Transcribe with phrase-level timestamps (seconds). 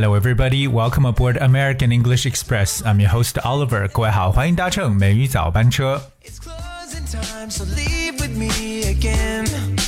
[0.00, 0.68] hello everybody.
[0.68, 2.82] Welcome aboard American English Express.
[2.84, 3.88] I'm your host Oliver.
[3.88, 6.00] 各位好，欢迎搭乘美语早班车。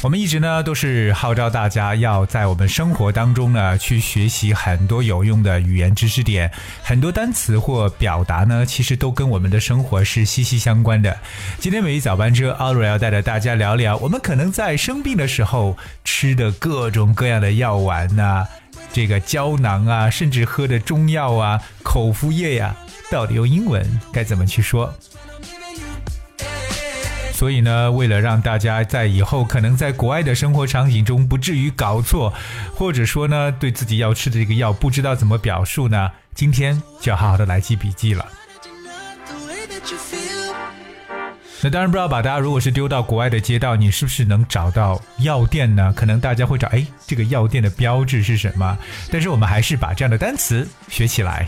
[0.03, 6.51] 我们一直呢都是号召大家要在我们生活当中呢去学习很多有用的语言知识点，
[6.83, 11.17] 很多单词或表达呢其实都跟我们的生活是息息相关的。
[11.61, 18.45] 今天美语早班车，Oliver 要带着大家聊聊，我们可能在生病的时候吃的各种各样的药丸呐。
[18.93, 22.75] 这个胶囊啊，甚至喝的中药啊、口服液呀，
[23.11, 24.93] 到底用英文该怎么去说？
[27.33, 32.33] 所以呢，为了让大家在以后可能在国外的生活场景中不至于搞错，
[32.75, 38.27] 或者说呢，对自己要吃的这个药不知道怎么表述呢，今天就要好好的来记笔记了。
[41.63, 45.93] 那当然不知道把大家如果是丢到国外的街道，你是不是能找到药店呢？
[45.95, 48.79] 可能大家会找，哎，这个药店的标志是什么？
[49.13, 51.47] 但是我们还是把这样的单词学起来。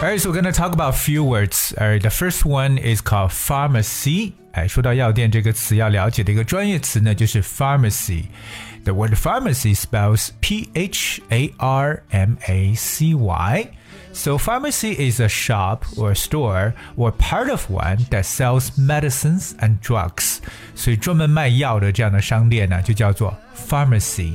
[0.00, 1.74] Alright, so we're gonna talk about few words.
[1.78, 4.32] Alright, the first one is called pharmacy.
[4.52, 13.68] 哎，说到药店这个词，要了解的一个专业词呢，就是 pharmacy。The word pharmacy spells P H A R M A C Y.
[14.12, 19.78] So, pharmacy is a shop or store or part of one that sells medicines and
[19.80, 20.38] drugs.
[20.74, 24.32] 所以专门卖药的这样的商店呢，就叫做 pharmacy。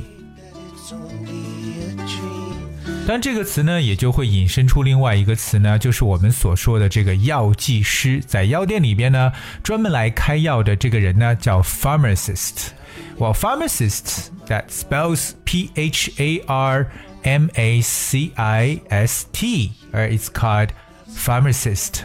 [3.10, 8.22] 但这个词呢，也就会引申出另外一个词呢，就是我们所说的这个药剂师。
[8.26, 9.32] 在药店里边呢，
[9.64, 16.88] 专门来开药的这个人呢，叫 pharmacist。Well, pharmacist that spells P H A R
[17.24, 20.70] M A C I S T, or it's called
[21.08, 22.02] pharmacist.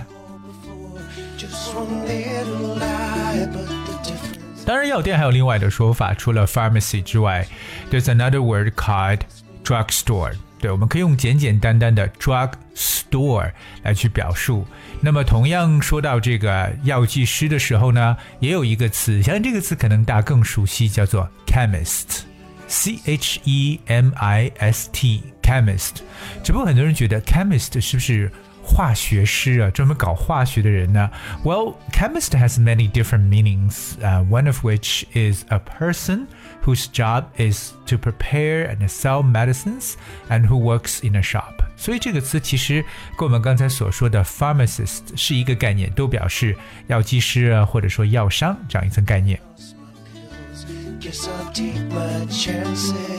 [4.66, 7.46] 当然，药店还有另外的说法，除了 pharmacy 之外，
[7.90, 9.20] there's another word called
[9.64, 10.34] drugstore。
[10.65, 13.51] 对，我们可以用简简单单的 drug store
[13.83, 14.65] 来去表述。
[14.99, 22.21] 那么，同样说到这个药剂师的时候呢，也有一个词，相信这个词可能大家更熟悉，叫做 chemist。
[22.67, 25.97] C H E M I S T，chemist。
[26.43, 28.31] 只不过很多人觉得 chemist 是不是
[28.64, 31.10] 化学师啊，专门搞化学的人呢？
[31.44, 33.94] Well, chemist has many different meanings.
[34.00, 36.26] Uh, one of which is a person
[36.64, 39.94] whose job is to prepare and sell medicines
[40.28, 41.64] and who works in a shop.
[41.76, 42.84] 所以这个词其实
[43.16, 46.54] 跟我们刚才所说的 pharmacist 是一个概念，都表示
[46.88, 49.40] 药剂师啊，或者说药商这样一层概念。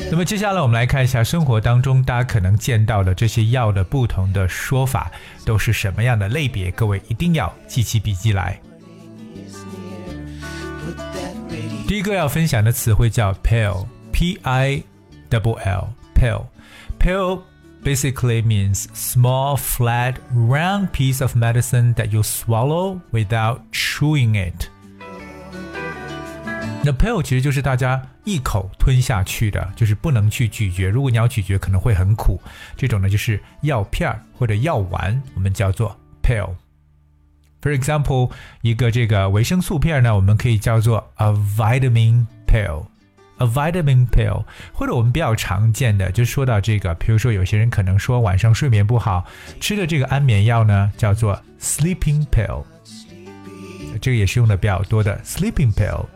[0.10, 5.12] 那么接下来我们来看一下生活当中大家可能见到的这些药的不同的说法
[5.46, 8.60] 都是什么样的类别，各位一定要记起笔记来。
[11.88, 14.84] 第一个要分享的词汇叫 pill，p i
[15.30, 17.42] double l，pill，pill
[17.84, 24.70] basically means small, flat, round piece of medicine that you swallow without chewing it.
[26.87, 30.89] 那 pill 其实就是大家一口吞下去的，就是不能去咀嚼。
[30.89, 32.41] 如果你要咀嚼，可能会很苦。
[32.77, 36.51] 这种呢就是药片儿或者药丸，我们叫做 pill。
[37.61, 38.31] For example，
[38.63, 44.45] 一个这个维生素片呢，我们可以叫做 a vitamin pill，a vitamin pill。
[44.73, 49.27] 或者我们比较常见的，就说到这个，比如说有些人可能说晚上睡眠不好，
[49.61, 52.63] 吃的这个安眠药呢，叫做 sleeping pill。
[54.01, 56.07] 这个也是用的比较多的 sleeping pill。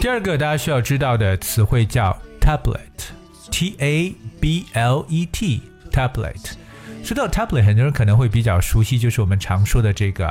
[0.00, 6.52] 第二个大家需要知道的词汇叫 tablet，T A B L E T，tablet。
[7.02, 10.28] 说到 tablet，很多人可能会比较熟悉，就是我们常说的这个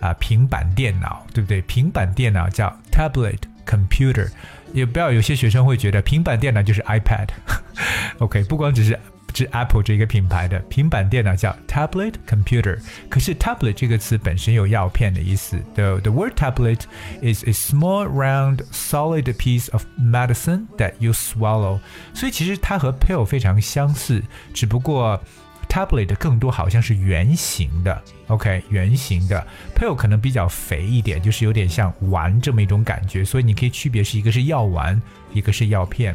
[0.00, 1.60] 啊平板电脑，对不对？
[1.62, 4.28] 平板电脑叫 tablet computer。
[4.72, 7.28] 也不要有些学生会觉得平板电脑就是 iPad。
[8.20, 8.98] OK，不光只是。
[9.40, 12.78] 是 Apple 这个品牌的平板电脑叫 tablet computer，
[13.08, 15.56] 可是 tablet 这个词本身有药片的意思。
[15.74, 16.82] The the word tablet
[17.22, 21.80] is a small round solid piece of medicine that you swallow。
[22.12, 24.22] 所以其实它和 pill 非常相似，
[24.52, 25.18] 只不过
[25.70, 33.24] tablet 更多好像是圆形的，OK，圆形的 pill 可能比较肥一点，就是有点像丸这么一种感觉。
[33.24, 35.00] 所以你可以区别是一个是药丸，
[35.32, 36.14] 一个是药片。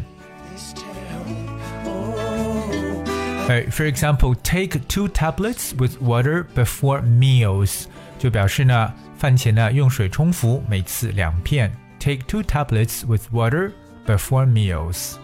[3.48, 7.84] Right, for example, take two tablets with water before meals，
[8.18, 11.72] 就表示呢，饭前呢用水冲服，每次两片。
[11.98, 13.72] Take two tablets with water
[14.06, 15.16] before meals。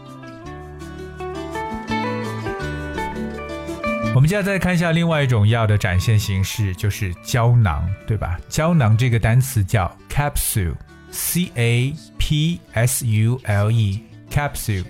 [4.15, 8.39] 我们接下来再看一下另外一种药的展现形式，就是胶囊，对吧？
[8.49, 10.75] 胶囊这个单词叫 capsule。
[11.13, 14.85] C A P S U L E，capsule。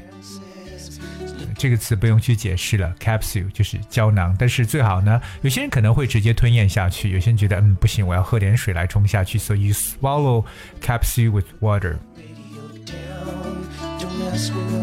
[1.61, 4.35] 这个词不用去解释了，capsule 就是胶囊。
[4.39, 9.37] 但是最好呢，有些人可能会直接吞咽下去，有些人觉得嗯不行，我要喝点水来冲下去。
[9.37, 10.43] So you swallow
[10.81, 11.97] capsule with water。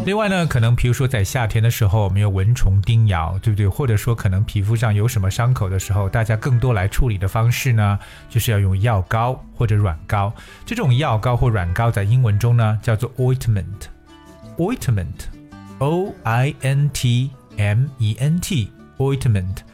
[0.05, 3.67] 另外呢，可能比如说在夏天的时候，我们有蚊虫叮咬，对不对？
[3.67, 7.99] 或者说可能皮肤上有什么伤口的时候，大家更多来处理的方式呢，
[8.29, 10.33] 就是要用药膏或者软膏。
[10.65, 15.38] 这种药膏或软膏在英文中呢叫做 ointment，ointment。
[15.78, 19.64] O I N T M E N T ointment.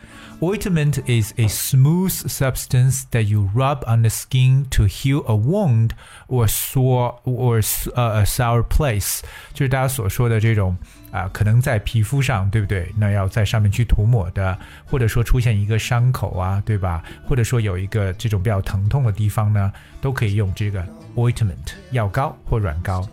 [0.42, 5.90] Ointment is a smooth substance that you rub on the skin to heal a wound
[6.28, 7.60] or sore or
[7.94, 9.20] uh, a sour place，
[9.52, 10.74] 就是大家所说的这种
[11.10, 12.90] 啊、呃，可能在皮肤上，对不对？
[12.96, 17.04] 那要在上面去涂抹的，或者说出现一个伤口啊，对吧？
[17.28, 19.70] 或者说有一个这种比较疼痛的地方呢，
[20.00, 20.82] 都可以用这个
[21.16, 23.06] ointment 药膏或软膏。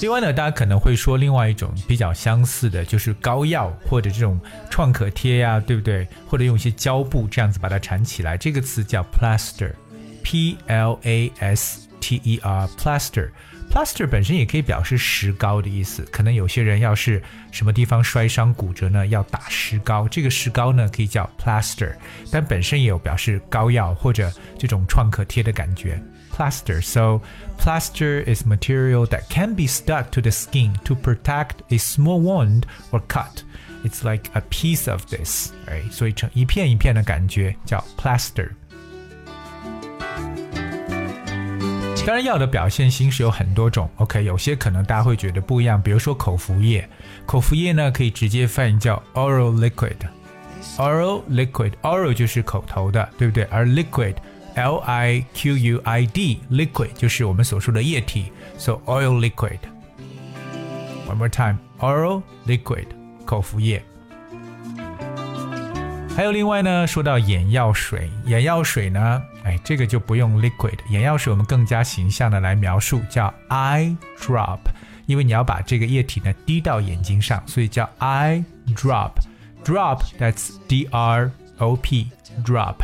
[0.00, 4.40] 另外呢，大家可能会说，另外一种比较相似的，就是膏药或者这种
[4.70, 6.06] 创可贴呀，对不对？
[6.28, 13.30] 或者用一些胶布这样子把它缠起来，这个词叫 plaster，p l a s t e r，plaster。
[13.71, 16.03] plaster 本身也可以表示石膏的意思。
[16.11, 21.93] 可能有些人要是什么地方摔伤骨折呢，要打石膏，这个石膏呢可以叫 plaster，
[22.31, 26.01] 但本身也有表示膏药或者这种创可贴的感觉。
[26.35, 26.81] plaster.
[26.81, 27.21] So,
[27.59, 32.63] plaster is material that can be stuck to the skin to protect a small wound
[32.91, 33.43] or cut.
[33.83, 35.91] It's like a piece of this, right?
[35.91, 38.49] 所以成一片一片的感觉叫 plaster。
[42.08, 43.86] 当然，药的表现形式有很多种。
[43.96, 46.88] OK，有些可能大家会觉得不一样，比如说口服液。
[47.26, 49.98] 口服液呢，可以直接翻译叫 oral liquid。
[50.78, 53.44] oral liquid，oral 就是口头的，对不对？
[53.50, 54.14] 而 liquid
[54.54, 59.58] L I Q U I D liquid 就是我们所说的液体 So oral liquid。
[61.06, 62.86] One more time, oral liquid
[63.26, 63.82] 口服液。
[66.16, 69.22] 还有另外呢，说到眼药水，眼药水呢，
[69.62, 74.58] 这个就不用 liquid，眼药水我们更加形象的来描述，叫 eye drop，
[75.06, 79.12] 因为你要把这个液体呢滴到眼睛上，所以叫 eye drop。
[79.64, 82.10] Drop that's D R O P
[82.44, 82.76] drop。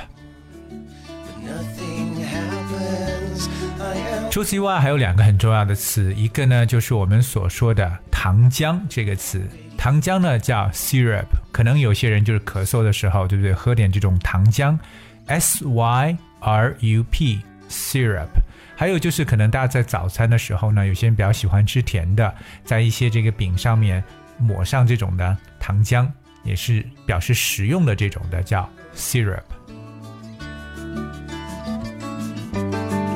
[4.31, 9.41] 除此以外，还有两个很重要的词，一个呢就是我们所说的糖浆这个词，
[9.79, 13.55] 糖浆呢叫 syrup，可能有些人就是咳嗽的时候，对不对？
[13.55, 14.77] 喝点这种糖浆
[15.27, 18.29] ，s y r u p syrup。
[18.77, 22.35] 还有就是可能大家在早餐的时候呢，有些人比较喜欢吃甜的，
[22.65, 24.03] 在一些这个饼上面
[24.37, 26.09] 抹上这种的糖浆，
[26.43, 29.43] 也是表示食用的这种的叫 syrup。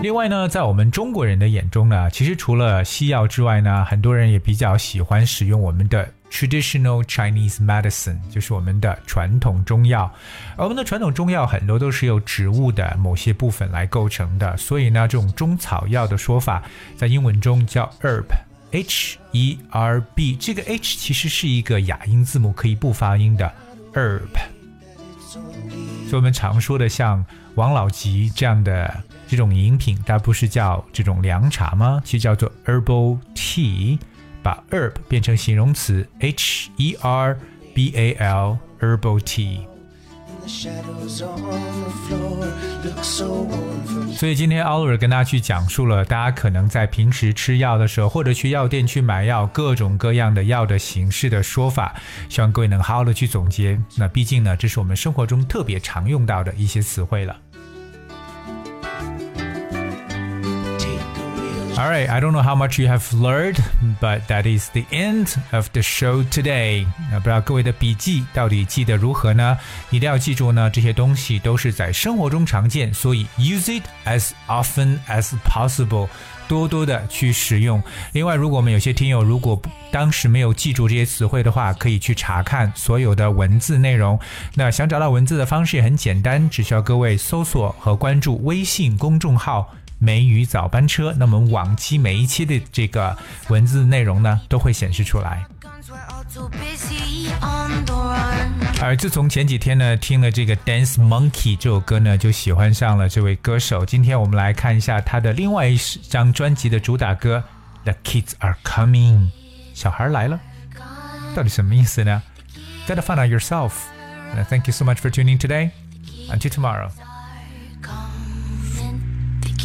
[0.00, 10.12] 另外呢，在我们中国人的眼中呢，其实除了西药之外呢，很多人也比较喜欢使用我们的 traditional Chinese medicine，就是我们的传统中药。
[10.56, 16.62] 而我们的传统中药很多都是由植物的某些部分来构成的，所以呢，这种中草药的说法
[16.96, 20.36] 在英文中叫 herb，h e r b。
[20.36, 23.52] 这个 h 其实是一个哑音字母，可以不发音的
[23.92, 24.20] herb。
[26.08, 29.02] 所以我们常说的像王老吉这样的。
[29.30, 32.00] 这种饮品，它不是叫这种凉茶吗？
[32.02, 33.98] 其实叫做 herbal tea，
[34.42, 37.36] 把 herb 变成形容词，h e r
[37.74, 39.60] b a l herbal tea。
[44.14, 51.94] 所以今天 Oliver 跟大家去讲述了，大家可能在平时吃药的时候，或者去药店去买药，各种各样的药的形式的说法，
[52.30, 53.78] 希望各位能好好的去总结。
[53.96, 57.36] 那毕竟呢，这是我们生活中特别常用到的一些词汇了。
[61.77, 63.57] All right, I don't know how much you have learned,
[63.99, 66.85] but that is the end of the show today.
[67.11, 69.57] 那不知道各位的笔记到底记得如何呢？
[69.89, 76.07] 一定要记住呢，这些东西都是在生活中常见，所以 use it as often as possible，
[76.47, 77.81] 多多的去使用。
[78.11, 79.59] 另外，如果我们有些听友如果
[79.91, 84.19] 当时没有记住这些词汇的话，可以去查看所有的文字内容。
[84.53, 89.73] 那想找到文字的方式也很简单，只需要各位搜索和关注微信公众号。
[89.98, 93.16] 梅雨早班车，那么往期每一期的这个
[93.48, 95.44] 文字内容呢，都会显示出来。
[98.80, 103.84] 而自从前几天呢，听了这个《Dance Monkey》这首歌呢，就喜欢上了这位歌手。
[103.84, 107.42] 今天我们来看一下他的另外一张专辑的主打歌
[107.84, 109.16] 《The Kids Are Coming》，
[109.74, 110.38] 小孩来了，
[111.34, 112.22] 到底什么意思呢
[112.86, 113.72] ？Gotta find out yourself.
[114.48, 115.70] Thank you so much for tuning today.
[116.30, 116.90] Until tomorrow.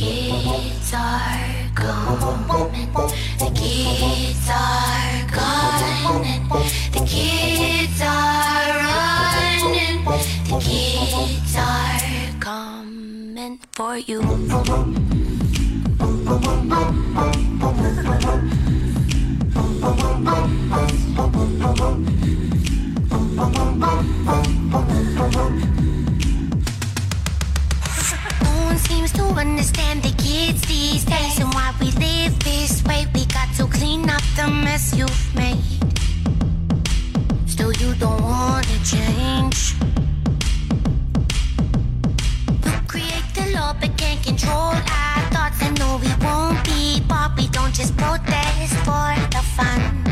[0.03, 2.91] Kids are coming.
[3.39, 6.47] The kids are coming.
[6.91, 10.03] The kids are running.
[10.49, 14.21] The kids are coming for you.
[29.37, 33.07] Understand the kids these days and why we live this way.
[33.13, 35.57] We got to clean up the mess you've made.
[37.47, 39.75] Still, you don't wanna change.
[42.65, 45.61] You create the law but can't control our thoughts.
[45.61, 47.33] I know we won't be bought.
[47.37, 50.02] We don't just protest for the fun.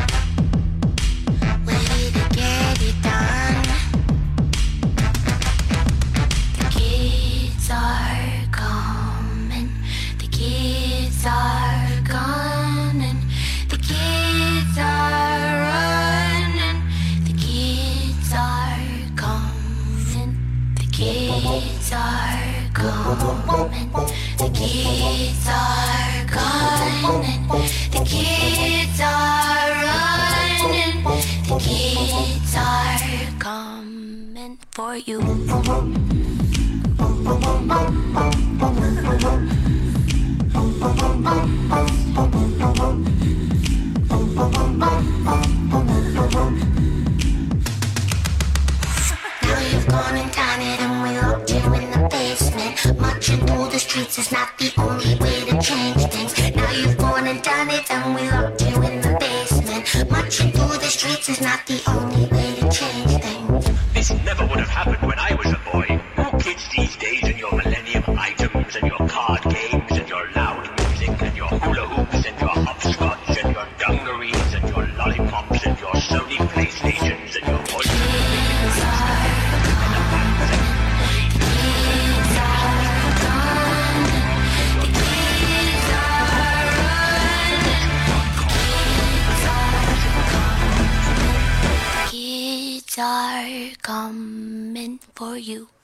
[34.92, 35.48] Now you've gone
[50.18, 53.00] and done it and we locked you in the basement.
[53.00, 56.54] Marching through the streets is not the only way to change things.
[56.54, 60.12] Now you've gone and done it and we locked you in the basement.
[60.12, 62.51] Marching through the streets is not the only way
[95.22, 95.81] for you